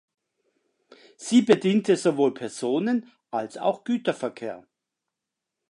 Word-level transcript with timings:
Sie 1.15 1.43
bediente 1.43 1.95
sowohl 1.95 2.33
Personen- 2.33 3.11
als 3.29 3.57
auch 3.59 3.83
Güterverkehr. 3.83 4.65